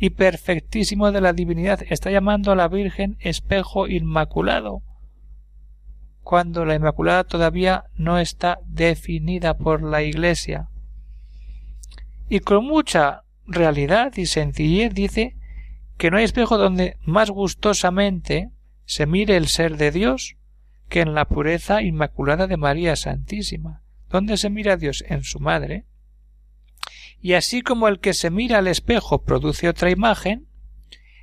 y 0.00 0.10
perfectísimo 0.10 1.12
de 1.12 1.20
la 1.20 1.34
divinidad? 1.34 1.80
Está 1.88 2.10
llamando 2.10 2.50
a 2.50 2.56
la 2.56 2.68
Virgen 2.68 3.18
espejo 3.20 3.86
inmaculado, 3.86 4.82
cuando 6.22 6.64
la 6.64 6.74
Inmaculada 6.74 7.24
todavía 7.24 7.84
no 7.94 8.18
está 8.18 8.60
definida 8.66 9.58
por 9.58 9.82
la 9.82 10.02
Iglesia. 10.02 10.68
Y 12.28 12.40
con 12.40 12.64
mucha 12.64 13.24
realidad 13.46 14.16
y 14.16 14.26
sencillez 14.26 14.94
dice 14.94 15.36
que 15.98 16.10
no 16.10 16.16
hay 16.16 16.24
espejo 16.24 16.56
donde 16.56 16.96
más 17.02 17.30
gustosamente 17.30 18.50
se 18.86 19.06
mire 19.06 19.36
el 19.36 19.48
ser 19.48 19.76
de 19.76 19.90
Dios 19.90 20.36
que 20.88 21.00
en 21.00 21.14
la 21.14 21.26
pureza 21.26 21.82
inmaculada 21.82 22.46
de 22.46 22.56
María 22.56 22.96
Santísima, 22.96 23.82
donde 24.08 24.36
se 24.38 24.48
mira 24.50 24.74
a 24.74 24.76
Dios 24.76 25.04
en 25.08 25.24
su 25.24 25.40
madre, 25.40 25.84
y 27.20 27.34
así 27.34 27.62
como 27.62 27.88
el 27.88 28.00
que 28.00 28.14
se 28.14 28.30
mira 28.30 28.58
al 28.58 28.66
espejo 28.66 29.22
produce 29.22 29.68
otra 29.68 29.90
imagen, 29.90 30.46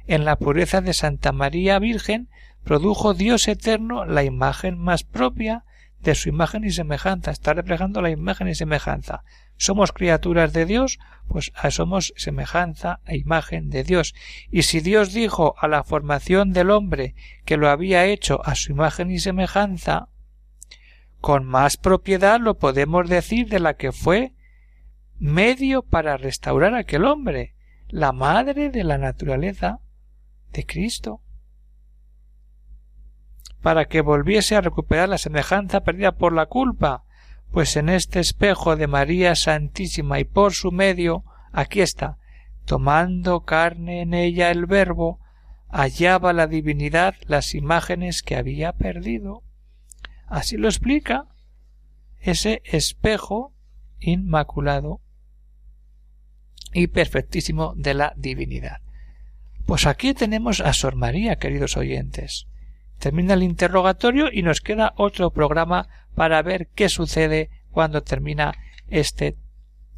en 0.06 0.26
la 0.26 0.38
pureza 0.38 0.82
de 0.82 0.94
Santa 0.94 1.32
María 1.32 1.80
Virgen 1.80 2.30
produjo 2.64 3.14
Dios 3.14 3.48
eterno 3.48 4.06
la 4.06 4.24
imagen 4.24 4.78
más 4.78 5.04
propia 5.04 5.64
de 6.00 6.16
su 6.16 6.30
imagen 6.30 6.64
y 6.64 6.72
semejanza, 6.72 7.32
está 7.32 7.54
reflejando 7.54 8.02
la 8.02 8.10
imagen 8.10 8.48
y 8.48 8.56
semejanza. 8.56 9.24
Somos 9.58 9.92
criaturas 9.92 10.54
de 10.54 10.66
Dios, 10.66 11.00
pues 11.28 11.52
somos 11.72 12.14
semejanza 12.16 13.00
e 13.06 13.18
imagen 13.18 13.70
de 13.70 13.84
Dios. 13.84 14.14
Y 14.52 14.64
si 14.64 14.80
Dios 14.80 15.12
dijo 15.14 15.56
a 15.58 15.68
la 15.68 15.84
formación 15.84 16.54
del 16.54 16.70
hombre 16.70 17.16
que 17.46 17.58
lo 17.58 17.70
había 17.70 18.06
hecho 18.06 18.46
a 18.46 18.54
su 18.56 18.72
imagen 18.72 19.10
y 19.10 19.20
semejanza, 19.20 20.10
con 21.20 21.46
más 21.46 21.78
propiedad 21.78 22.40
lo 22.40 22.60
podemos 22.60 23.10
decir 23.10 23.50
de 23.50 23.60
la 23.60 23.74
que 23.74 23.92
fue 23.92 24.34
medio 25.20 25.82
para 25.84 26.18
restaurar 26.18 26.74
a 26.74 26.80
aquel 26.80 27.06
hombre, 27.06 27.56
la 27.88 28.12
madre 28.12 28.70
de 28.70 28.84
la 28.84 28.98
naturaleza 28.98 29.80
de 30.52 30.66
Cristo 30.66 31.22
para 33.62 33.86
que 33.86 34.02
volviese 34.02 34.56
a 34.56 34.62
recuperar 34.62 35.10
la 35.10 35.18
semejanza 35.18 35.82
perdida 35.82 36.14
por 36.14 36.34
la 36.34 36.46
culpa, 36.46 37.04
pues 37.52 37.76
en 37.76 37.90
este 37.90 38.20
espejo 38.20 38.76
de 38.76 38.88
María 38.88 39.36
Santísima 39.36 40.20
y 40.20 40.24
por 40.24 40.54
su 40.54 40.72
medio, 40.72 41.24
aquí 41.52 41.82
está, 41.82 42.18
tomando 42.66 43.42
carne 43.42 44.02
en 44.02 44.14
ella 44.14 44.52
el 44.52 44.66
Verbo, 44.66 45.20
hallaba 45.70 46.34
la 46.34 46.48
divinidad 46.48 47.16
las 47.26 47.56
imágenes 47.56 48.22
que 48.22 48.36
había 48.36 48.74
perdido. 48.74 49.44
Así 50.28 50.58
lo 50.58 50.68
explica 50.68 51.26
ese 52.20 52.62
espejo 52.64 53.54
inmaculado 54.00 55.02
y 56.74 56.88
perfectísimo 56.88 57.74
de 57.76 57.94
la 57.94 58.14
divinidad. 58.16 58.82
Pues 59.66 59.86
aquí 59.86 60.14
tenemos 60.14 60.62
a 60.62 60.74
Sor 60.74 60.96
María, 60.96 61.38
queridos 61.38 61.76
oyentes. 61.76 62.48
Termina 63.00 63.34
el 63.34 63.44
interrogatorio 63.44 64.30
y 64.32 64.42
nos 64.42 64.62
queda 64.62 64.94
otro 64.96 65.32
programa 65.32 65.88
para 66.16 66.42
ver 66.42 66.70
qué 66.74 66.90
sucede 66.90 67.50
cuando 67.70 68.02
termina 68.02 68.54
este 68.88 69.38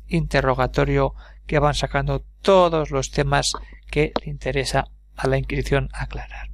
interrogatorio 0.08 1.14
que 1.46 1.60
van 1.60 1.76
sacando 1.76 2.26
todos 2.42 2.92
los 2.92 3.12
temas 3.12 3.54
que 3.90 4.12
le 4.24 4.32
interesa 4.32 4.88
a 5.16 5.28
la 5.28 5.38
Inquisición 5.38 5.90
aclarar. 5.94 6.50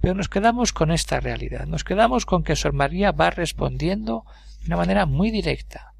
Pero 0.00 0.14
nos 0.14 0.28
quedamos 0.28 0.72
con 0.72 0.90
esta 0.90 1.20
realidad, 1.20 1.66
nos 1.66 1.84
quedamos 1.84 2.26
con 2.26 2.42
que 2.42 2.56
Sor 2.56 2.72
María 2.72 3.12
va 3.12 3.30
respondiendo 3.30 4.24
de 4.60 4.66
una 4.66 4.76
manera 4.76 5.06
muy 5.06 5.30
directa, 5.30 5.94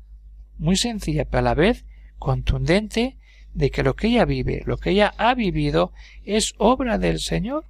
muy 0.59 0.77
sencilla, 0.77 1.25
pero 1.25 1.39
a 1.41 1.43
la 1.43 1.55
vez 1.55 1.85
contundente 2.19 3.19
de 3.55 3.71
que 3.71 3.83
lo 3.83 3.95
que 3.95 4.09
ella 4.09 4.25
vive, 4.25 4.63
lo 4.67 4.77
que 4.77 4.91
ella 4.91 5.15
ha 5.19 5.35
vivido, 5.35 5.93
es 6.25 6.55
obra 6.59 6.99
del 6.99 7.19
Señor 7.19 7.65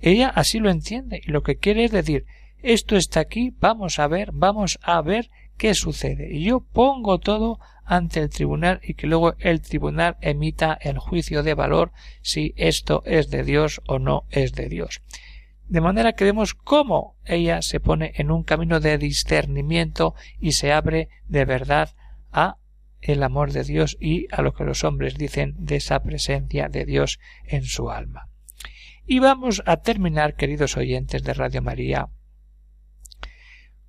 ella 0.00 0.28
así 0.28 0.58
lo 0.58 0.70
entiende 0.70 1.20
y 1.24 1.30
lo 1.30 1.42
que 1.42 1.56
quiere 1.56 1.84
es 1.84 1.90
decir 1.90 2.24
esto 2.60 2.96
está 2.96 3.20
aquí, 3.20 3.54
vamos 3.60 3.98
a 3.98 4.08
ver, 4.08 4.30
vamos 4.32 4.80
a 4.82 5.00
ver 5.00 5.30
qué 5.56 5.74
sucede. 5.74 6.34
Y 6.34 6.42
yo 6.42 6.60
pongo 6.60 7.18
todo 7.18 7.60
ante 7.84 8.20
el 8.20 8.30
tribunal 8.30 8.80
y 8.82 8.94
que 8.94 9.06
luego 9.06 9.34
el 9.38 9.60
tribunal 9.60 10.16
emita 10.20 10.76
el 10.80 10.98
juicio 10.98 11.44
de 11.44 11.54
valor 11.54 11.92
si 12.20 12.54
esto 12.56 13.02
es 13.06 13.30
de 13.30 13.44
Dios 13.44 13.80
o 13.86 14.00
no 14.00 14.24
es 14.30 14.54
de 14.54 14.68
Dios. 14.68 15.02
De 15.68 15.80
manera 15.80 16.14
que 16.14 16.24
vemos 16.24 16.54
cómo 16.54 17.16
ella 17.24 17.62
se 17.62 17.78
pone 17.78 18.12
en 18.16 18.32
un 18.32 18.42
camino 18.42 18.80
de 18.80 18.98
discernimiento 18.98 20.14
y 20.40 20.52
se 20.52 20.72
abre 20.72 21.08
de 21.28 21.44
verdad 21.44 21.90
a 22.32 22.56
el 23.00 23.22
amor 23.22 23.52
de 23.52 23.64
Dios 23.64 23.96
y 24.00 24.26
a 24.30 24.42
lo 24.42 24.52
que 24.54 24.64
los 24.64 24.84
hombres 24.84 25.16
dicen 25.16 25.54
de 25.58 25.76
esa 25.76 26.02
presencia 26.02 26.68
de 26.68 26.84
Dios 26.84 27.18
en 27.44 27.64
su 27.64 27.90
alma. 27.90 28.28
Y 29.06 29.20
vamos 29.20 29.62
a 29.66 29.78
terminar, 29.78 30.34
queridos 30.36 30.76
oyentes 30.76 31.22
de 31.22 31.34
Radio 31.34 31.62
María, 31.62 32.08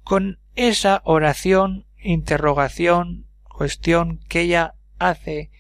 con 0.04 0.40
esa 0.56 1.02
oración, 1.04 1.86
interrogación, 1.98 3.28
cuestión 3.44 4.20
que 4.30 4.42
ella 4.42 4.76
hace 4.98 5.52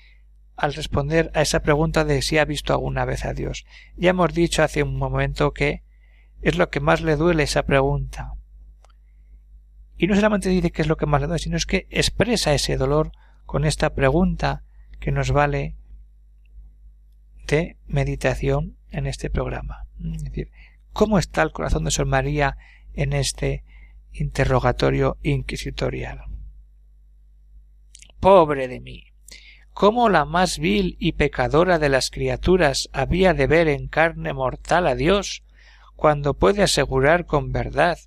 al 0.55 0.73
responder 0.73 1.31
a 1.33 1.41
esa 1.41 1.61
pregunta 1.61 2.03
de 2.03 2.21
si 2.21 2.37
ha 2.37 2.45
visto 2.45 2.73
alguna 2.73 3.05
vez 3.05 3.25
a 3.25 3.33
Dios. 3.33 3.65
Ya 3.95 4.11
hemos 4.11 4.33
dicho 4.33 4.63
hace 4.63 4.83
un 4.83 4.97
momento 4.97 5.51
que 5.51 5.83
es 6.41 6.57
lo 6.57 6.69
que 6.69 6.79
más 6.79 7.01
le 7.01 7.15
duele 7.15 7.43
esa 7.43 7.63
pregunta. 7.63 8.33
Y 9.97 10.07
no 10.07 10.15
solamente 10.15 10.49
dice 10.49 10.71
que 10.71 10.81
es 10.81 10.87
lo 10.87 10.97
que 10.97 11.05
más 11.05 11.21
le 11.21 11.27
duele, 11.27 11.43
sino 11.43 11.57
es 11.57 11.65
que 11.65 11.87
expresa 11.89 12.53
ese 12.53 12.77
dolor 12.77 13.11
con 13.49 13.65
esta 13.65 13.95
pregunta 13.95 14.61
que 14.99 15.11
nos 15.11 15.31
vale 15.31 15.75
de 17.47 17.77
meditación 17.87 18.77
en 18.91 19.07
este 19.07 19.31
programa. 19.31 19.87
Es 20.13 20.23
decir, 20.23 20.51
¿cómo 20.93 21.17
está 21.17 21.41
el 21.41 21.51
corazón 21.51 21.83
de 21.83 21.89
Sor 21.89 22.05
María 22.05 22.57
en 22.93 23.11
este 23.11 23.63
interrogatorio 24.11 25.17
inquisitorial? 25.23 26.25
Pobre 28.19 28.67
de 28.67 28.81
mí. 28.81 29.07
¿Cómo 29.73 30.09
la 30.09 30.25
más 30.25 30.59
vil 30.59 30.95
y 30.99 31.13
pecadora 31.13 31.79
de 31.79 31.89
las 31.89 32.11
criaturas 32.11 32.87
había 32.93 33.33
de 33.33 33.47
ver 33.47 33.67
en 33.67 33.87
carne 33.87 34.31
mortal 34.31 34.85
a 34.85 34.93
Dios, 34.93 35.41
cuando 35.95 36.35
puede 36.35 36.61
asegurar 36.61 37.25
con 37.25 37.51
verdad 37.51 37.97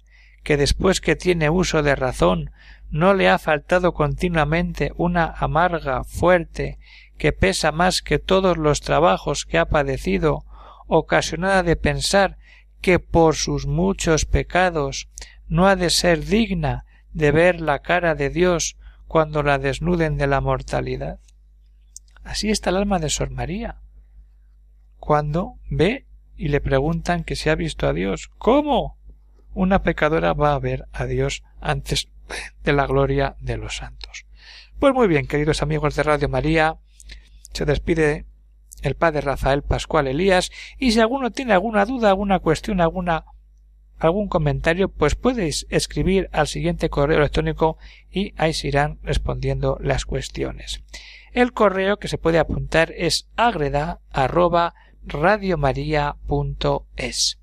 que 0.44 0.56
después 0.56 1.00
que 1.00 1.16
tiene 1.16 1.50
uso 1.50 1.82
de 1.82 1.96
razón 1.96 2.52
no 2.92 3.14
le 3.14 3.28
ha 3.30 3.38
faltado 3.38 3.94
continuamente 3.94 4.92
una 4.96 5.24
amarga 5.24 6.04
fuerte 6.04 6.78
que 7.16 7.32
pesa 7.32 7.72
más 7.72 8.02
que 8.02 8.18
todos 8.18 8.58
los 8.58 8.82
trabajos 8.82 9.46
que 9.46 9.58
ha 9.58 9.66
padecido, 9.66 10.44
ocasionada 10.86 11.62
de 11.62 11.76
pensar 11.76 12.36
que 12.82 12.98
por 12.98 13.34
sus 13.34 13.66
muchos 13.66 14.26
pecados 14.26 15.08
no 15.48 15.66
ha 15.66 15.74
de 15.74 15.88
ser 15.88 16.26
digna 16.26 16.84
de 17.12 17.32
ver 17.32 17.62
la 17.62 17.78
cara 17.78 18.14
de 18.14 18.28
Dios 18.28 18.76
cuando 19.06 19.42
la 19.42 19.58
desnuden 19.58 20.18
de 20.18 20.26
la 20.26 20.42
mortalidad. 20.42 21.18
Así 22.22 22.50
está 22.50 22.70
el 22.70 22.76
alma 22.76 22.98
de 22.98 23.08
Sor 23.08 23.30
María. 23.30 23.80
Cuando 24.98 25.54
ve 25.70 26.06
y 26.36 26.48
le 26.48 26.60
preguntan 26.60 27.24
que 27.24 27.36
si 27.36 27.48
ha 27.48 27.54
visto 27.54 27.88
a 27.88 27.94
Dios. 27.94 28.30
¿Cómo? 28.36 28.98
Una 29.54 29.82
pecadora 29.82 30.34
va 30.34 30.54
a 30.54 30.58
ver 30.58 30.86
a 30.92 31.06
Dios 31.06 31.42
antes 31.60 32.11
de 32.62 32.72
la 32.72 32.86
gloria 32.86 33.36
de 33.40 33.56
los 33.56 33.76
santos. 33.76 34.26
Pues 34.78 34.94
muy 34.94 35.08
bien, 35.08 35.26
queridos 35.26 35.62
amigos 35.62 35.94
de 35.94 36.02
Radio 36.02 36.28
María, 36.28 36.76
se 37.52 37.64
despide 37.64 38.26
el 38.82 38.96
padre 38.96 39.20
Rafael 39.20 39.62
Pascual 39.62 40.08
Elías 40.08 40.50
y 40.78 40.92
si 40.92 41.00
alguno 41.00 41.30
tiene 41.30 41.52
alguna 41.52 41.86
duda, 41.86 42.08
alguna 42.08 42.40
cuestión, 42.40 42.80
alguna 42.80 43.24
algún 43.98 44.28
comentario, 44.28 44.88
pues 44.88 45.14
podéis 45.14 45.66
escribir 45.70 46.28
al 46.32 46.48
siguiente 46.48 46.90
correo 46.90 47.18
electrónico 47.18 47.78
y 48.10 48.34
ahí 48.36 48.52
se 48.52 48.66
irán 48.68 48.98
respondiendo 49.02 49.78
las 49.80 50.04
cuestiones. 50.04 50.82
El 51.32 51.52
correo 51.52 51.98
que 51.98 52.08
se 52.08 52.18
puede 52.18 52.40
apuntar 52.40 52.92
es 52.96 53.28
agreda 53.36 54.00
arroba 54.10 54.74
radiomaria.es. 55.04 57.38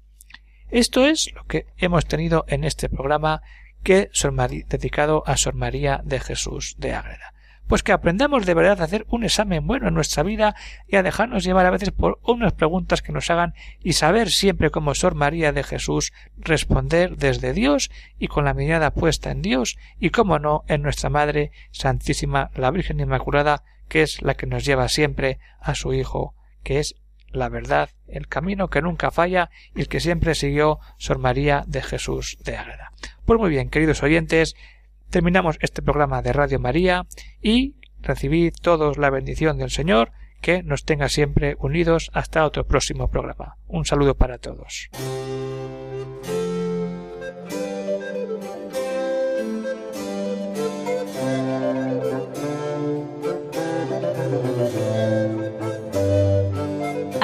Esto 0.69 1.05
es 1.05 1.33
lo 1.33 1.45
que 1.45 1.67
hemos 1.77 2.05
tenido 2.05 2.43
en 2.47 2.65
este 2.65 2.89
programa 2.89 3.41
que 3.83 4.09
dedicado 4.67 5.23
a 5.25 5.37
Sor 5.37 5.55
María 5.55 6.01
de 6.03 6.19
Jesús 6.19 6.75
de 6.77 6.93
Ágreda. 6.93 7.33
Pues 7.67 7.83
que 7.83 7.91
aprendamos 7.91 8.47
de 8.47 8.55
verdad 8.55 8.81
a 8.81 8.85
hacer 8.85 9.05
un 9.09 9.23
examen 9.23 9.67
bueno 9.67 9.87
en 9.87 9.93
nuestra 9.93 10.23
vida 10.23 10.55
y 10.87 10.95
a 10.95 11.03
dejarnos 11.03 11.43
llevar 11.43 11.67
a 11.67 11.71
veces 11.71 11.91
por 11.91 12.19
unas 12.23 12.53
preguntas 12.53 13.03
que 13.03 13.11
nos 13.11 13.29
hagan 13.29 13.53
y 13.83 13.93
saber 13.93 14.31
siempre 14.31 14.71
como 14.71 14.95
Sor 14.95 15.13
María 15.13 15.51
de 15.51 15.63
Jesús 15.63 16.11
responder 16.35 17.17
desde 17.17 17.53
Dios 17.53 17.91
y 18.17 18.27
con 18.27 18.45
la 18.45 18.55
mirada 18.55 18.91
puesta 18.91 19.29
en 19.29 19.43
Dios 19.43 19.77
y 19.99 20.09
como 20.09 20.39
no 20.39 20.63
en 20.67 20.81
nuestra 20.81 21.11
Madre 21.11 21.51
Santísima 21.69 22.49
la 22.55 22.71
Virgen 22.71 22.99
Inmaculada 22.99 23.63
que 23.89 24.03
es 24.03 24.21
la 24.21 24.35
que 24.35 24.45
nos 24.45 24.63
lleva 24.63 24.87
siempre 24.87 25.39
a 25.59 25.75
su 25.75 25.93
Hijo, 25.93 26.35
que 26.63 26.79
es 26.79 26.95
la 27.31 27.49
verdad, 27.49 27.89
el 28.07 28.27
camino 28.27 28.69
que 28.69 28.81
nunca 28.81 29.11
falla 29.11 29.49
y 29.75 29.81
el 29.81 29.87
que 29.87 29.99
siempre 29.99 30.35
siguió 30.35 30.79
Sor 30.97 31.19
María 31.19 31.63
de 31.67 31.81
Jesús 31.81 32.37
de 32.43 32.57
Ágreda. 32.57 32.91
Pues 33.25 33.39
muy 33.39 33.49
bien, 33.49 33.69
queridos 33.69 34.03
oyentes, 34.03 34.55
terminamos 35.09 35.57
este 35.61 35.81
programa 35.81 36.21
de 36.21 36.33
Radio 36.33 36.59
María 36.59 37.05
y 37.41 37.75
recibid 38.01 38.53
todos 38.61 38.97
la 38.97 39.09
bendición 39.09 39.57
del 39.57 39.69
Señor 39.69 40.11
que 40.41 40.63
nos 40.63 40.85
tenga 40.85 41.09
siempre 41.09 41.55
unidos 41.59 42.11
hasta 42.13 42.45
otro 42.45 42.65
próximo 42.65 43.09
programa. 43.09 43.57
Un 43.67 43.85
saludo 43.85 44.15
para 44.15 44.37
todos. 44.37 44.89